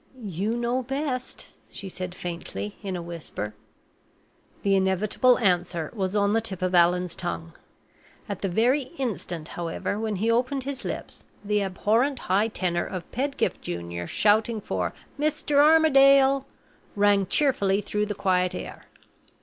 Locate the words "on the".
6.15-6.41